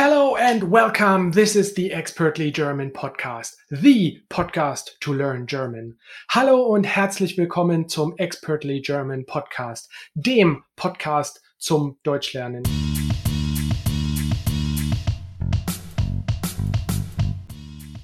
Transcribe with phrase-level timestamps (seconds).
[0.00, 1.32] Hello and welcome.
[1.32, 5.96] This is the Expertly German Podcast, the Podcast to learn German.
[6.30, 12.62] Hallo und herzlich willkommen zum Expertly German Podcast, dem Podcast zum Deutschlernen.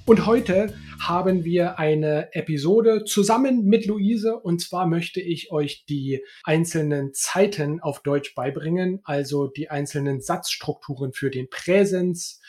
[0.05, 0.73] Und heute
[1.07, 7.81] haben wir eine Episode zusammen mit Luise und zwar möchte ich euch die einzelnen Zeiten
[7.81, 12.41] auf Deutsch beibringen, also die einzelnen Satzstrukturen für den Präsens,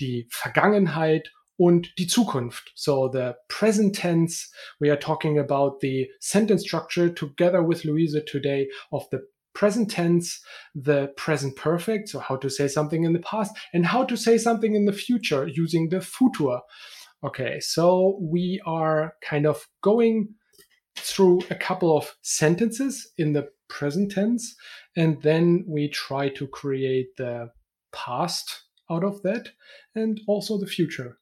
[0.00, 2.72] die Vergangenheit und die Zukunft.
[2.74, 8.70] So the present tense, we are talking about the sentence structure together with Luise today
[8.90, 9.18] of the
[9.54, 10.40] present tense,
[10.74, 14.36] the present perfect, so how to say something in the past, and how to say
[14.36, 16.60] something in the future using the futur.
[17.24, 20.34] Okay, so we are kind of going
[20.96, 24.54] through a couple of sentences in the present tense,
[24.96, 27.50] and then we try to create the
[27.92, 29.48] past out of that
[29.94, 31.18] and also the future.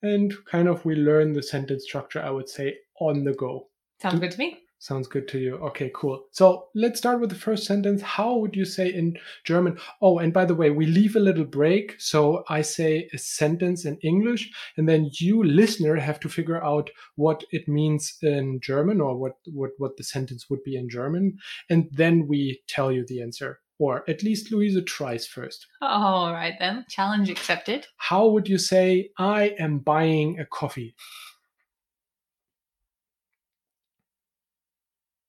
[0.00, 3.68] And kind of we learn the sentence structure, I would say, on the go.
[4.00, 4.58] Sounds good to me.
[4.82, 5.58] Sounds good to you.
[5.58, 6.24] Okay, cool.
[6.32, 8.02] So let's start with the first sentence.
[8.02, 9.78] How would you say in German?
[10.00, 11.94] Oh, and by the way, we leave a little break.
[12.00, 16.90] So I say a sentence in English, and then you, listener, have to figure out
[17.14, 21.38] what it means in German or what, what, what the sentence would be in German.
[21.70, 23.60] And then we tell you the answer.
[23.78, 25.64] Or at least Louisa tries first.
[25.80, 26.86] All right then.
[26.88, 27.86] Challenge accepted.
[27.98, 30.96] How would you say, I am buying a coffee?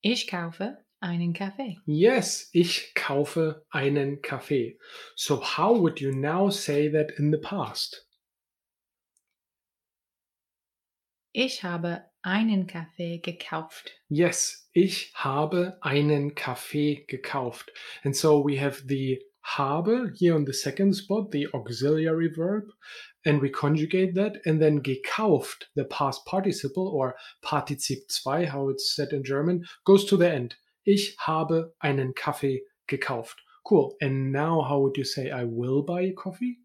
[0.05, 1.79] Ich kaufe einen Kaffee.
[1.85, 4.77] Yes, ich kaufe einen Kaffee.
[5.15, 8.05] So how would you now say that in the past?
[11.31, 13.91] Ich habe einen Kaffee gekauft.
[14.09, 17.71] Yes, ich habe einen Kaffee gekauft.
[18.03, 22.65] And so we have the habe here on the second spot, the auxiliary verb,
[23.25, 28.95] and we conjugate that, and then gekauft, the past participle or Partizip 2, how it's
[28.95, 30.55] said in German, goes to the end.
[30.85, 33.35] Ich habe einen Kaffee gekauft.
[33.65, 33.95] Cool.
[34.01, 36.57] And now how would you say I will buy a coffee?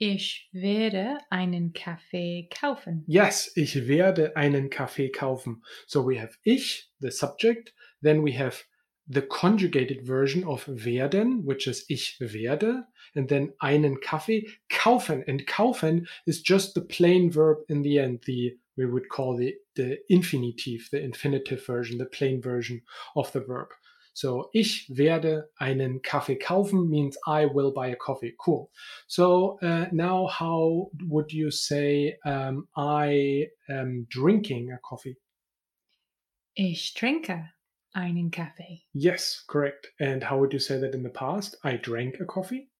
[0.00, 3.02] Ich werde einen Kaffee kaufen.
[3.08, 5.62] Yes, ich werde einen Kaffee kaufen.
[5.88, 8.62] So we have ich, the subject, then we have
[9.08, 15.24] the conjugated version of werden, which is ich werde, and then einen Kaffee kaufen.
[15.26, 19.54] And kaufen is just the plain verb in the end, the we would call the,
[19.74, 22.80] the infinitive, the infinitive version, the plain version
[23.16, 23.68] of the verb.
[24.14, 28.34] So ich werde einen Kaffee kaufen means I will buy a coffee.
[28.38, 28.70] Cool.
[29.06, 35.16] So uh, now how would you say um, I am drinking a coffee?
[36.56, 37.50] Ich trinke
[37.94, 38.82] einen Kaffee.
[38.92, 39.88] Yes, correct.
[40.00, 41.56] And how would you say that in the past?
[41.64, 42.70] I drank a coffee?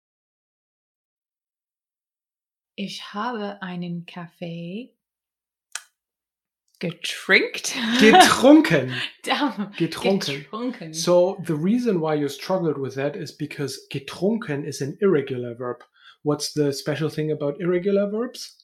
[2.76, 4.94] Ich habe einen Kaffee
[6.80, 7.74] getrinkt.
[7.98, 8.92] Getrunken.
[9.24, 9.72] Damn.
[9.76, 10.42] Getrunken.
[10.42, 10.94] Getrunken.
[10.94, 15.82] So the reason why you struggled with that is because getrunken is an irregular verb.
[16.22, 18.57] What's the special thing about irregular verbs?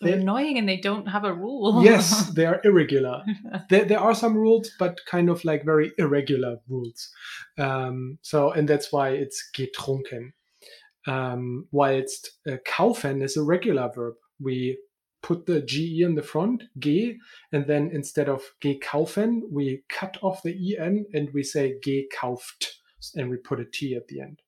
[0.00, 1.82] They're they- annoying and they don't have a rule.
[1.84, 3.22] yes, they are irregular.
[3.70, 7.10] There, there are some rules, but kind of like very irregular rules.
[7.58, 10.32] Um, so, and that's why it's getrunken.
[11.06, 14.14] Um, whilst uh, kaufen is a regular verb.
[14.40, 14.78] We
[15.22, 17.16] put the ge in the front, ge,
[17.52, 22.68] and then instead of gekaufen, we cut off the en and we say gekauft,
[23.16, 24.42] and we put a t at the end.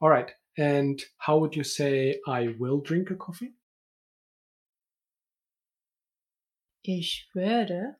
[0.00, 0.30] All right.
[0.58, 3.52] And how would you say I will drink a coffee?
[6.82, 7.96] Ich würde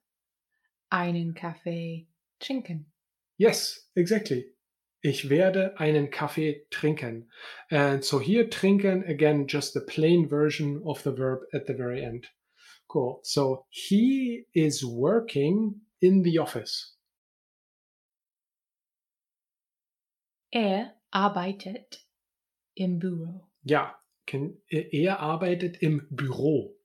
[0.88, 2.08] einen Kaffee
[2.38, 2.92] trinken.
[3.36, 4.54] Yes, exactly.
[5.02, 7.30] Ich werde einen Kaffee trinken.
[7.70, 12.04] And so here, trinken, again, just the plain version of the verb at the very
[12.04, 12.26] end.
[12.88, 13.20] Cool.
[13.22, 16.98] So he is working in the office.
[20.52, 22.04] Er arbeitet
[22.74, 23.48] im Büro.
[23.62, 23.94] Ja,
[24.68, 26.79] er arbeitet im Büro.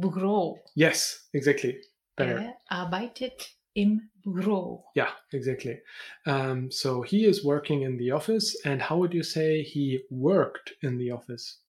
[0.00, 0.58] Büro.
[0.74, 1.80] Yes, exactly.
[2.16, 2.38] Better.
[2.38, 4.84] Er arbeitet im Büro.
[4.96, 5.80] Yeah, exactly.
[6.26, 8.56] Um, so he is working in the office.
[8.64, 11.60] And how would you say he worked in the office?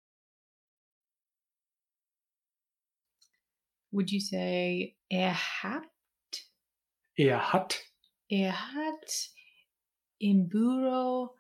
[3.91, 5.83] Would you say er hat?
[7.17, 7.79] Er hat.
[8.29, 9.29] Er hat
[10.19, 11.35] im Büro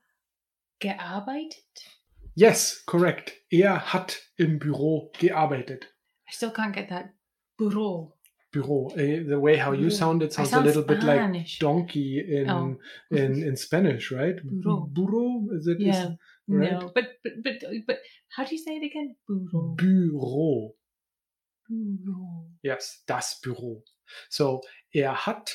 [0.79, 1.65] gearbeitet?
[2.35, 3.33] Yes, correct.
[3.51, 5.94] Er hat im Büro gearbeitet.
[6.27, 7.13] I still can't get that.
[7.59, 8.13] Büro.
[8.53, 8.91] Büro.
[8.93, 12.49] Uh, the way how you sound it sounds sound a little bit like donkey in
[12.49, 12.77] Oh.
[13.11, 14.35] in in Spanish, right?
[14.43, 14.87] Burro.
[14.91, 15.79] Burro is it?
[15.81, 16.15] is- Yeah.
[16.47, 16.71] right?
[16.73, 17.55] No, but but but
[17.87, 17.99] but
[18.35, 19.15] how do you say it again?
[19.29, 19.75] Büro.
[19.75, 20.73] Büro.
[21.69, 22.45] Büro.
[22.61, 23.83] Yes, das Büro.
[24.29, 24.61] So,
[24.93, 25.51] er hat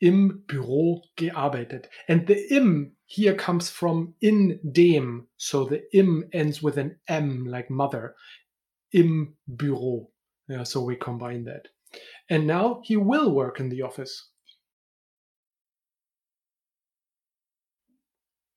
[0.00, 1.88] im Büro gearbeitet.
[2.08, 5.28] And the im here comes from in dem.
[5.36, 8.14] So the im ends with an M, like mother.
[8.90, 10.11] Im Büro.
[10.52, 11.68] Yeah, so we combine that.
[12.28, 14.28] And now he will work in the office.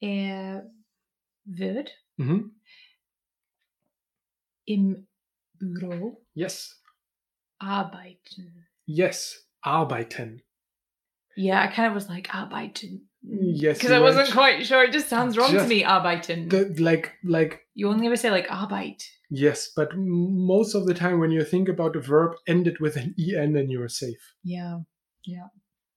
[0.04, 0.64] Er
[1.46, 2.52] wird Mhm.
[4.66, 5.08] im
[5.58, 6.82] Büro Yes.
[7.62, 8.66] arbeiten.
[8.86, 9.48] Yes.
[9.64, 10.42] Arbeiten.
[11.38, 13.08] Yeah, I kind of was like arbeiten.
[13.24, 13.78] Yes.
[13.80, 14.84] Because I wasn't quite sure.
[14.84, 16.50] It just sounds wrong to me, arbeiten.
[16.50, 19.04] The, like, like, you only ever say like Arbeit.
[19.30, 23.14] yes, but most of the time when you think about a verb ended with an
[23.20, 24.34] en, then you're safe.
[24.44, 24.80] Yeah.
[25.26, 25.50] Yeah.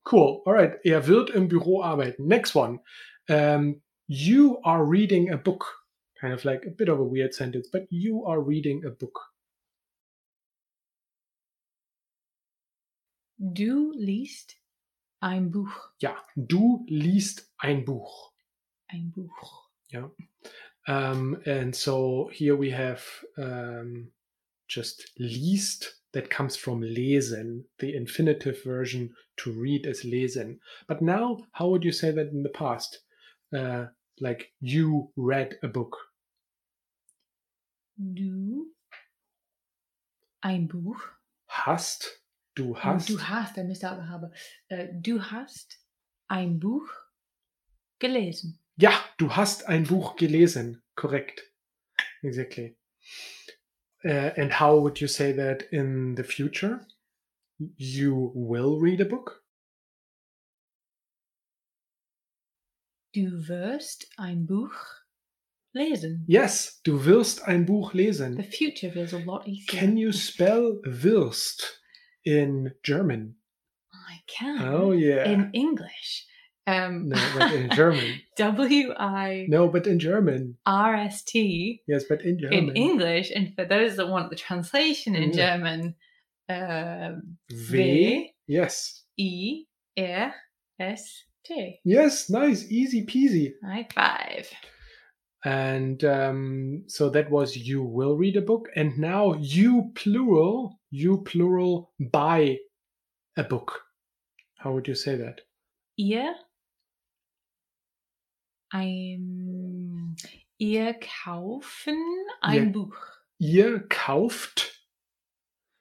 [0.04, 0.42] Cool.
[0.46, 0.72] All right.
[0.84, 2.26] Er wird im Büro arbeiten.
[2.26, 2.80] Next one.
[3.28, 5.64] Um, you are reading a book.
[6.20, 9.20] Kind of like a bit of a weird sentence, but you are reading a book.
[13.38, 14.56] Du liest
[15.20, 15.92] ein Buch.
[16.00, 18.32] Ja, du liest ein Buch.
[18.88, 19.68] Ein Buch.
[19.92, 20.08] Yeah.
[20.88, 23.04] Um, and so here we have
[23.36, 24.08] um,
[24.68, 30.58] just liest that comes from lesen, the infinitive version to read as lesen.
[30.88, 33.00] But now, how would you say that in the past?
[33.54, 33.86] Uh,
[34.18, 35.96] like you read a book.
[37.98, 38.66] Du
[40.40, 41.00] ein Buch.
[41.46, 42.22] Hast,
[42.54, 44.30] du hast, Du hast, I missed out the habe.
[44.68, 45.78] Äh, du hast
[46.28, 46.88] ein Buch
[47.98, 48.58] gelesen.
[48.78, 50.82] Ja, du hast ein Buch gelesen.
[50.94, 51.42] Correct.
[52.22, 52.76] Exactly.
[54.04, 56.86] Uh, and how would you say that in the future?
[57.76, 59.42] You will read a book?
[63.14, 64.74] Du wirst ein Buch
[65.72, 66.24] lesen.
[66.28, 68.42] Yes, du wirst ein Buch The lesen.
[68.52, 69.80] future feels a lot easier.
[69.80, 71.80] Can you spell wirst
[72.24, 73.36] in German?
[73.92, 74.60] I can.
[74.68, 75.24] Oh, yeah.
[75.24, 76.26] In English.
[76.68, 78.20] Um, No, but in German.
[78.36, 80.56] W I No, but in German.
[80.66, 82.58] R S T Yes, but in German.
[82.70, 85.56] in English, and for those that want the translation in Yeah.
[85.56, 85.94] German,
[86.48, 88.24] um, W.
[88.46, 89.04] Yes.
[89.16, 89.64] E
[89.98, 90.34] R
[90.78, 91.80] S T.
[91.84, 93.52] Yes, nice, easy peasy.
[93.64, 94.50] High five.
[95.44, 98.68] And um, so that was you will read a book.
[98.76, 102.58] And now you plural, you plural buy
[103.36, 103.80] a book.
[104.58, 105.40] How would you say that?
[105.96, 106.34] Ihr
[108.70, 110.16] ein
[110.58, 111.96] ihr kaufen
[112.40, 112.70] ein Ja.
[112.72, 112.96] Buch.
[113.38, 114.74] Ihr kauft.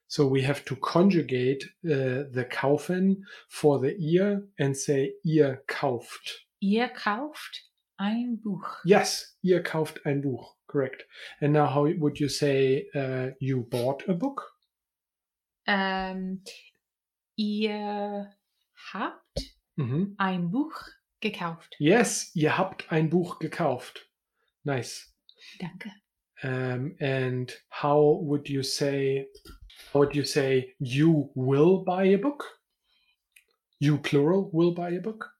[0.10, 6.48] So we have to conjugate uh, the kaufen for the ihr and say ihr kauft.
[6.60, 7.64] Ihr kauft
[7.98, 8.68] ein Buch.
[8.86, 10.56] Yes, ihr kauft ein Buch.
[10.68, 11.06] Correct.
[11.42, 14.54] And now how would you say uh, you bought a book?
[15.66, 16.44] Ähm,
[17.36, 18.34] ihr
[18.94, 20.16] habt Mhm.
[20.18, 20.74] ein Buch
[21.22, 21.76] gekauft.
[21.80, 24.10] Yes, ihr habt ein Buch gekauft.
[24.64, 25.14] Nice.
[25.60, 25.92] Danke.
[26.44, 29.28] Um, and how would you say?
[29.92, 32.46] How would you say you will buy a book?
[33.80, 35.34] You plural will buy a book.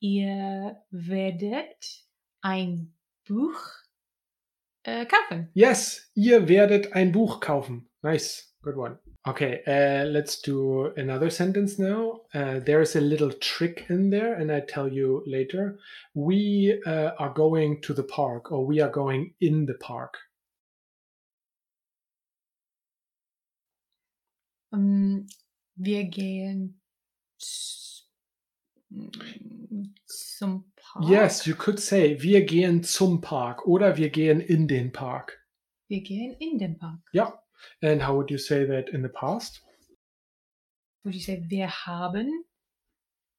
[0.00, 2.06] Ihr werdet
[2.40, 2.94] ein
[3.26, 3.60] Buch
[4.84, 5.50] äh, kaufen.
[5.54, 7.90] Yes, ihr werdet ein Buch kaufen.
[8.02, 8.98] Nice, good one.
[9.26, 12.20] Okay, uh, let's do another sentence now.
[12.32, 15.78] Uh, there's a little trick in there, and I tell you later.
[16.14, 20.16] We uh, are going to the park, or we are going in the park.
[24.72, 25.26] Ähm,
[25.76, 26.80] wir gehen
[30.06, 31.04] zum Park.
[31.08, 35.38] Yes, you could say wir gehen zum Park oder wir gehen in den Park.
[35.88, 37.00] Wir gehen in den Park.
[37.14, 37.32] Yeah.
[37.82, 39.60] And how would you say that in the past?
[41.04, 42.44] Would you say, wir haben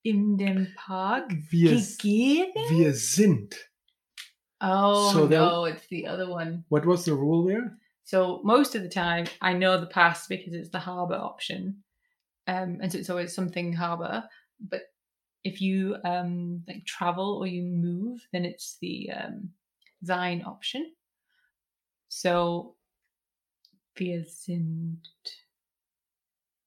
[0.04, 2.54] in den Park Wir, gegeben?
[2.70, 3.56] wir sind.
[4.62, 6.66] Oh So no, it's the other one.
[6.70, 7.78] What was the rule there?
[8.04, 11.84] So most of the time, I know the past because it's the haben option,
[12.48, 14.24] um, and so it's always something haben.
[14.60, 14.82] But
[15.44, 19.52] if you um, like travel or you move, then it's the um,
[20.04, 20.92] sein option.
[22.10, 22.76] So
[24.00, 25.02] wir sind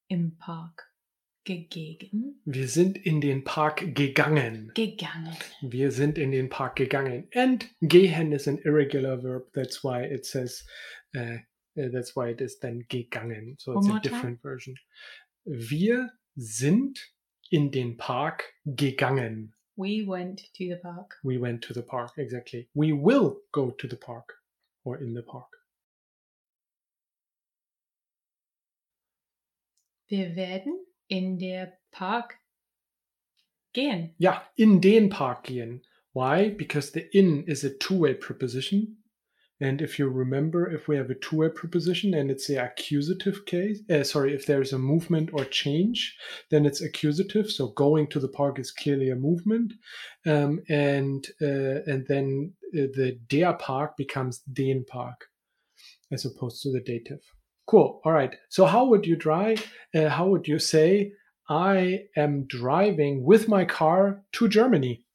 [0.07, 0.89] im Park
[1.45, 4.71] gegeben, Wir sind in den Park gegangen.
[4.75, 5.35] gegangen.
[5.61, 7.27] Wir sind in den Park gegangen.
[7.35, 9.51] And gehen is an irregular verb.
[9.53, 10.63] That's why it says,
[11.17, 11.37] uh,
[11.75, 13.59] that's why it is then gegangen.
[13.59, 14.01] So it's One a time.
[14.03, 14.75] different version.
[15.45, 16.99] Wir sind
[17.49, 19.53] in den Park gegangen.
[19.75, 21.19] We went to the park.
[21.23, 22.69] We went to the park, exactly.
[22.73, 24.33] We will go to the park
[24.85, 25.49] or in the park.
[30.13, 32.37] Wir werden in der Park
[33.73, 34.13] gehen.
[34.19, 35.81] Ja, in den Park gehen.
[36.13, 36.51] Why?
[36.51, 39.03] Because the in is a two-way preposition.
[39.59, 43.81] And if you remember, if we have a two-way preposition and it's the accusative case,
[43.89, 46.15] uh, sorry, if there's a movement or change,
[46.51, 47.49] then it's accusative.
[47.49, 49.73] So going to the park is clearly a movement,
[50.27, 55.25] um, and uh, and then uh, the der Park becomes den Park,
[56.11, 57.23] as opposed to the dative.
[57.65, 58.01] Cool.
[58.03, 58.35] All right.
[58.49, 59.65] So how would you drive?
[59.95, 61.13] Uh, how would you say
[61.49, 65.05] I am driving with my car to Germany?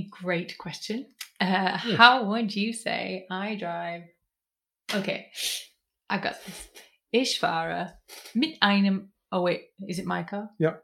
[0.10, 1.06] Great question.
[1.40, 4.02] Uh, How would you say I drive?
[4.94, 5.26] Okay,
[6.08, 6.68] I got this.
[7.12, 7.94] Ich fahre
[8.34, 9.10] mit einem.
[9.32, 10.50] Oh wait, is it my car?
[10.58, 10.74] Ja.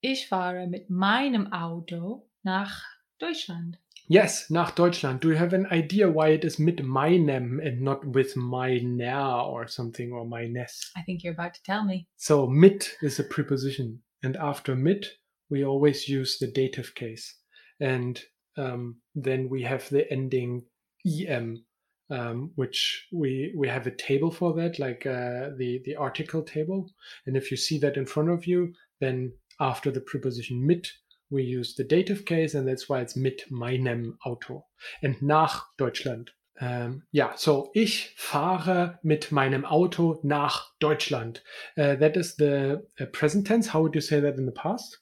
[0.00, 2.80] Ich fahre mit meinem Auto nach
[3.18, 3.76] Deutschland.
[4.10, 5.20] Yes, nach Deutschland.
[5.20, 9.68] Do you have an idea why it is mit meinem and not with meiner or
[9.68, 10.90] something or meines?
[10.96, 12.08] I think you're about to tell me.
[12.16, 15.06] So mit is a preposition, and after mit
[15.50, 17.36] we always use the dative case,
[17.80, 18.18] and
[18.56, 20.64] um, then we have the ending
[21.06, 21.64] em,
[22.10, 26.90] um, which we we have a table for that, like uh, the the article table.
[27.26, 30.88] And if you see that in front of you, then after the preposition mit
[31.30, 34.66] we use the dative case, and that's why it's mit meinem Auto.
[35.02, 36.32] And nach Deutschland.
[36.60, 41.44] Um, ja, so ich fahre mit meinem Auto nach Deutschland.
[41.76, 43.68] Uh, that is the uh, present tense.
[43.68, 44.98] How would you say that in the past?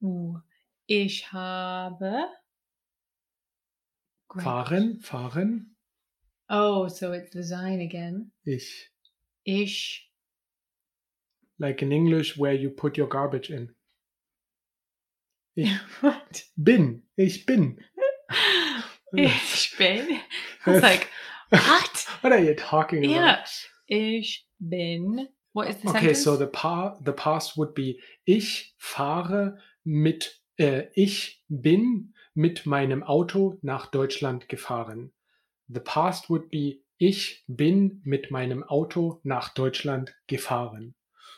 [0.00, 0.38] Uh,
[0.86, 2.26] ich habe.
[4.28, 4.44] Great.
[4.44, 5.76] Fahren, fahren.
[6.48, 8.30] Oh, so it's the sein again.
[8.44, 8.90] Ich.
[9.44, 10.08] Ich.
[11.58, 13.74] Like in English, where you put your garbage in.
[15.58, 15.72] Ich
[16.02, 16.44] what?
[16.54, 17.02] bin.
[17.16, 17.80] Ich bin.
[19.12, 20.06] Ich bin.
[20.66, 21.08] I was like,
[21.50, 22.06] what?
[22.20, 23.10] What are you talking about?
[23.10, 23.44] Yeah.
[23.88, 25.28] Ich bin.
[25.52, 26.22] What is the Okay, sentence?
[26.22, 33.02] so the pa the past would be ich fahre mit äh, ich bin mit meinem
[33.02, 35.12] Auto nach Deutschland gefahren.
[35.68, 40.94] The past would be ich bin mit meinem Auto nach Deutschland gefahren.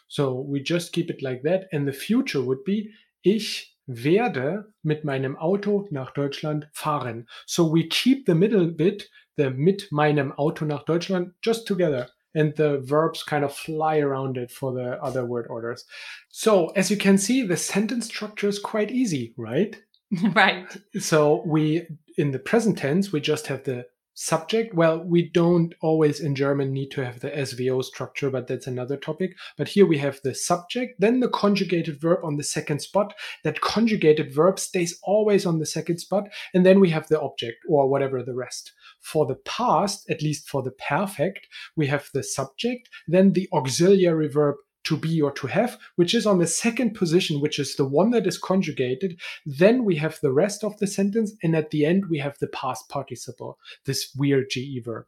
[0.09, 2.91] So we just keep it like that and the future would be
[3.23, 7.27] ich werde mit meinem Auto nach Deutschland fahren.
[7.47, 12.55] So we keep the middle bit, the mit meinem Auto nach Deutschland just together and
[12.57, 15.85] the verbs kind of fly around it for the other word orders.
[16.29, 19.77] So, as you can see, the sentence structure is quite easy, right?
[20.35, 20.67] right.
[20.99, 23.87] So, we in the present tense, we just have the
[24.21, 24.75] subject.
[24.75, 28.99] Well, we don't always in German need to have the SVO structure, but that's another
[28.99, 29.35] topic.
[29.57, 33.15] But here we have the subject, then the conjugated verb on the second spot.
[33.45, 36.25] That conjugated verb stays always on the second spot.
[36.53, 38.73] And then we have the object or whatever the rest.
[39.01, 44.29] For the past, at least for the perfect, we have the subject, then the auxiliary
[44.29, 44.57] verb
[44.91, 48.11] to be or to have, which is on the second position, which is the one
[48.11, 49.21] that is conjugated.
[49.47, 51.33] Then we have the rest of the sentence.
[51.45, 53.57] And at the end, we have the past participle,
[53.87, 55.07] this weird GE verb.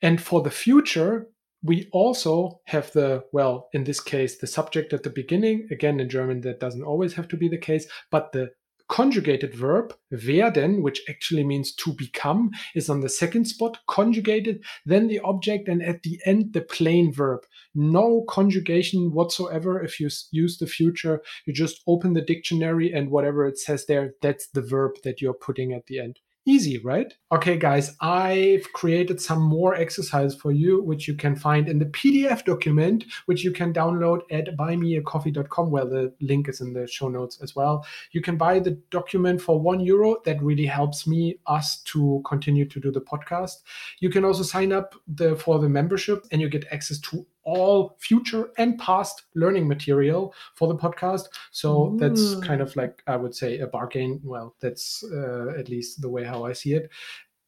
[0.00, 1.26] And for the future,
[1.64, 5.66] we also have the, well, in this case, the subject at the beginning.
[5.72, 8.50] Again, in German, that doesn't always have to be the case, but the
[8.88, 15.08] conjugated verb werden, which actually means to become, is on the second spot, conjugated, then
[15.08, 17.40] the object, and at the end, the plain verb.
[17.74, 19.82] No conjugation whatsoever.
[19.82, 24.14] If you use the future, you just open the dictionary and whatever it says there,
[24.22, 26.20] that's the verb that you're putting at the end.
[26.46, 27.14] Easy, right?
[27.32, 31.86] Okay, guys, I've created some more exercise for you, which you can find in the
[31.86, 35.70] PDF document, which you can download at buymeacoffee.com.
[35.70, 37.86] where the link is in the show notes as well.
[38.12, 40.16] You can buy the document for one euro.
[40.26, 43.62] That really helps me, us to continue to do the podcast.
[44.00, 47.96] You can also sign up the, for the membership and you get access to all
[48.00, 51.26] future and past learning material for the podcast.
[51.50, 54.20] So that's kind of like, I would say, a bargain.
[54.24, 56.90] Well, that's uh, at least the way how I see it.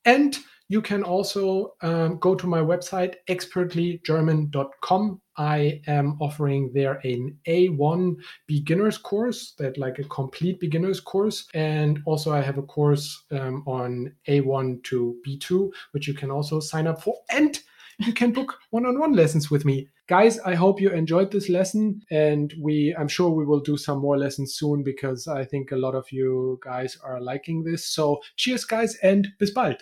[0.05, 0.39] And
[0.69, 5.21] you can also um, go to my website, expertlygerman.com.
[5.39, 11.47] I am offering there an A1 beginners course, that like a complete beginners course.
[11.55, 16.59] And also, I have a course um, on A1 to B2, which you can also
[16.59, 17.17] sign up for.
[17.31, 17.61] And
[17.99, 19.89] you can book one-on-one lessons with me.
[20.09, 23.99] Guys i hope you enjoyed this lesson and we i'm sure we will do some
[23.99, 27.85] more lessons soon because i think a lot of you guys are liking this.
[27.87, 29.77] So cheers guys and bis bald